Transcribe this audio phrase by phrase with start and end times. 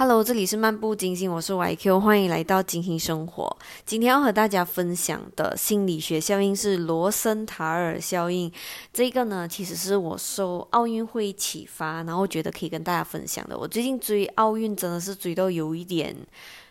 [0.00, 3.54] Hello，这里是漫步金星，我是 YQ，欢迎来到金星生活。
[3.84, 8.50] 今天要和大家分享的心理学效应是罗森塔尔效应。
[8.94, 13.58] 这个呢，其实是我受奥运会启发，然后觉得可以跟大家分享的。
[13.58, 16.16] 我最近追奥运真的是追到有一点。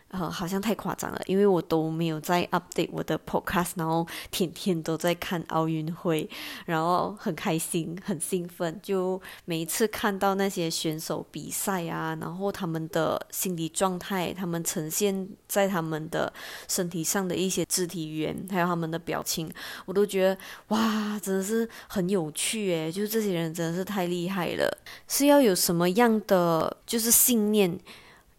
[0.09, 6.27] 呃，好像太夸张了，因为我都没有在 update 我的 podcast，然后天天都在看奥运会，
[6.65, 16.33] 然后很开心，很兴奋，就每一次看到那些选手比赛啊，然后他们的心理状态，他们呈现在他们的
[16.67, 19.47] 身体上的一些肢体语言，还有他们的表情，
[19.85, 20.35] 我都觉得
[20.69, 24.75] 哇，真的是很有趣诶，就是这些人真的是太厉害了，
[25.07, 27.79] 是要有什么样的就是信念？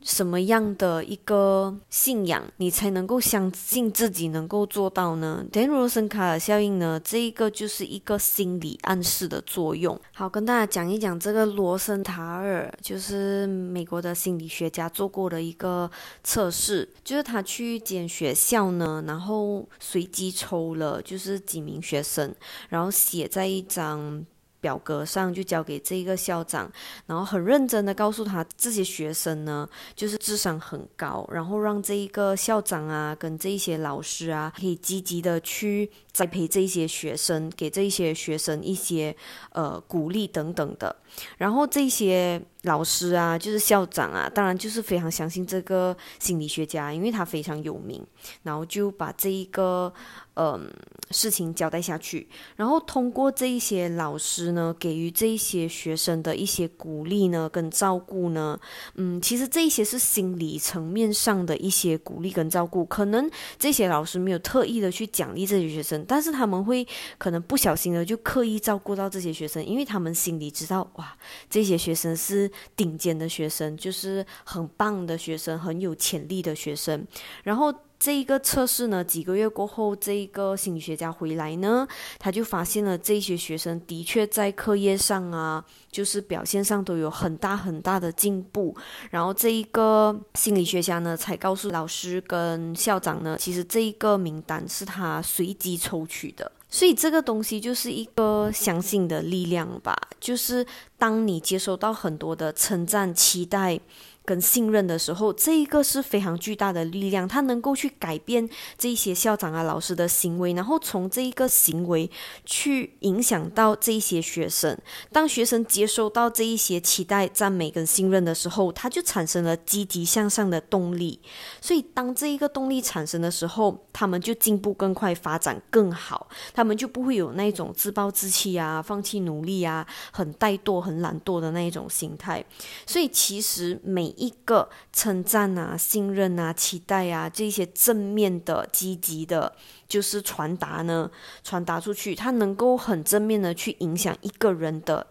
[0.03, 5.45] 什么样的一个信仰，你才能够相信自己能够做到呢？
[5.53, 7.01] 德罗森卡尔效应呢？
[7.05, 10.01] 这一个就是一个心理暗示的作用。
[10.15, 15.91] 好，跟大家讲一讲这个罗森塔尔，就是美国的心理学家做过的一个
[16.25, 22.35] 测试，就是他去一间学校呢，然后随机抽了就是几名学生，
[22.69, 24.25] 然后写在一张。
[24.61, 26.71] 表格上就交给这个校长，
[27.07, 39.15] 然后很认真的告诉他，这些学生呢，就是智商很高，然后让这一个校长啊，跟这一些老师啊，可以积极的去栽培这一些学生，给这一些学生一些
[39.53, 40.95] 呃鼓励等等的，
[41.39, 42.41] 然后这些。
[42.65, 48.07] 老师啊，就是校长啊，当然就是非常相信这个心理学家，因为他非常有名，
[48.43, 49.91] 然后就把这一个
[50.35, 50.71] 嗯
[51.11, 58.61] 事情交代下去，然后通过这一些老师呢，给予这一些学生的一些鼓励呢，跟照顾呢，
[58.97, 71.17] 嗯，其实这一些是心理层面上的一些鼓励跟照顾，可能这些老师没有特意的去奖励这些学生，但是他们会可能不小心的就刻意照顾到这些学生，因为他们心里知道，哇，
[71.49, 72.50] 这些学生是。
[72.77, 77.07] 顶尖的学生就是很棒的学生，很有潜力的学生。
[77.45, 81.87] 然后这一个测试呢，几个月过后，这一个心理学家回来呢，
[82.19, 88.75] 他就发现了这些学生的确在课业上啊，就是表现上都有很大很大的进步。
[89.11, 96.51] 然后这一个心理学家呢，才告诉老师跟校长呢，其实这一个名单是他随机抽取的。
[96.71, 100.65] 所以这个东西就是一个相信的力量吧，就是
[100.97, 103.81] 当你接收到很多的称赞、期待。
[104.31, 108.49] 跟信任的时候，这一个是非常巨大的力量，它能够去改变
[108.79, 112.09] 这一些校长啊、老师的行为，然后从这一个行为
[112.45, 114.79] 去影响到这一些学生。
[115.11, 121.19] 当学生接收到这一些期待、赞美跟信任的时候，他就产生了积极向上的动力。
[121.61, 132.45] 所以，当这一个动力产生的时候，他们就进步更快，发展更好，他们就不会有那种自暴自弃啊、放弃努力啊、很怠惰、很懒惰的那一种心态。
[132.87, 139.51] 所以，其实每一个称赞啊、信任啊、期待啊，这些正面的、积极的，
[139.89, 141.11] 就是传达呢，
[141.43, 145.07] 传达出去，它能够很正面的去影响一个人的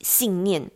[0.00, 0.70] 信念。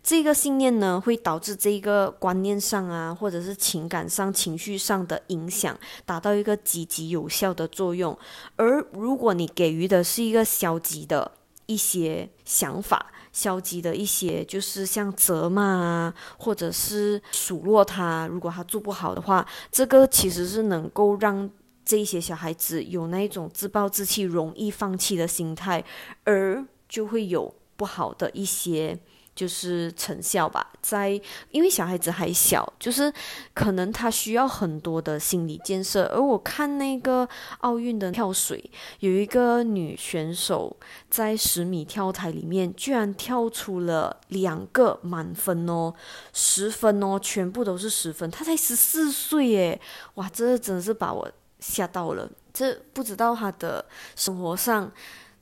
[0.00, 8.16] 这个信念呢，会导致这个观念上啊，或者是情感上、情绪上的影响，达到一个积极有效的作用。
[8.56, 11.32] 而如果你给予的是一个消极的
[11.66, 21.48] 一些想法，消极的一些，就是像责骂啊，或者是数落他，如果他做不好的话，这个其实是能够让
[21.84, 25.84] 这些小孩子有那种自暴自弃、容易放弃的心态，
[26.24, 28.98] 而就会有不好的一些。
[29.34, 33.12] 就是成效吧，在因为小孩子还小，就是
[33.52, 36.04] 可能他需要很多的心理建设。
[36.14, 37.28] 而我看那个
[37.58, 40.76] 奥运的跳水，有一个女选手
[41.10, 45.92] 在十米跳台里面，居然跳出了两个满分哦，
[46.32, 48.30] 十分哦，全部都是十分。
[48.30, 49.80] 她才十四岁耶，
[50.14, 51.28] 哇，这真的是把我
[51.58, 52.30] 吓到了。
[52.52, 53.84] 这不知道她的
[54.14, 54.92] 生活上。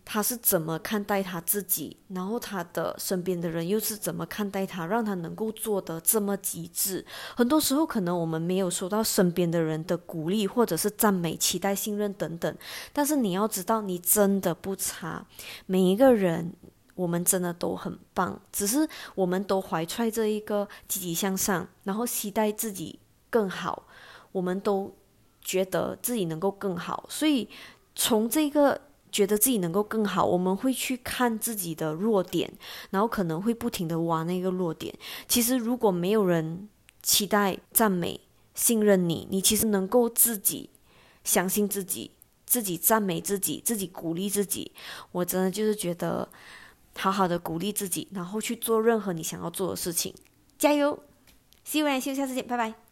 [0.04, 7.04] 他是怎么看待他自己，然后他的身边的人又是怎么看待他，让他能够做得这么极致？
[7.36, 12.54] 很多时候，可能我们没有收到身边的人的鼓励，或者是赞美、期待、信任等等。
[12.92, 15.24] 但是你要知道，你真的不差。
[15.66, 16.52] 每一个人，
[16.96, 22.98] 我们真的都很棒，只是我们都怀揣着一个积极向上，然后期待自己
[23.30, 23.86] 更好。
[24.32, 24.92] 我们都
[25.40, 27.48] 觉得自己能够更好，所以
[27.94, 28.80] 从这个。
[29.12, 32.50] 觉得自己能够更好，我们会去看自己的弱点，
[32.90, 34.92] 然后可能会不停的挖那个弱点。
[35.28, 36.68] 其实如果没有人
[37.02, 38.18] 期待、赞美、
[38.54, 40.70] 信任你，你其实能够自己
[41.22, 42.10] 相信自己，
[42.46, 44.72] 自己赞美自己，自己鼓励自己。
[45.12, 46.28] 我真的就是觉得，
[46.96, 50.14] 好好的鼓励自己，然后去做任何你想要做的事情，
[50.58, 50.98] 加油
[51.66, 52.91] ！See you，see you，下次见，拜拜。